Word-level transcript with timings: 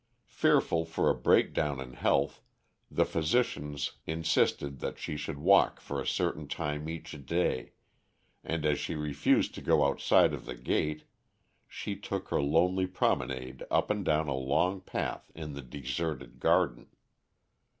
Fearful 0.25 0.83
for 0.83 1.11
a 1.11 1.15
breakdown 1.15 1.79
in 1.79 1.93
health, 1.93 2.41
the 2.89 3.05
physicians 3.05 3.97
insisted 4.07 4.79
that 4.79 4.97
she 4.97 5.15
should 5.15 5.37
walk 5.37 5.79
for 5.79 6.01
a 6.01 6.07
certain 6.07 6.47
time 6.47 6.89
each 6.89 7.23
day, 7.27 7.73
and 8.43 8.65
as 8.65 8.79
she 8.79 8.95
refused 8.95 9.53
to 9.53 9.61
go 9.61 9.85
outside 9.85 10.33
of 10.33 10.47
the 10.47 10.55
gate, 10.55 11.03
she 11.67 11.95
took 11.95 12.29
her 12.29 12.41
lonely 12.41 12.87
promenade 12.87 13.61
up 13.69 13.91
and 13.91 14.03
down 14.03 14.27
a 14.27 14.33
long 14.33 14.81
path 14.81 15.29
in 15.35 15.53
the 15.53 15.61
deserted 15.61 16.39
garden. 16.39 16.87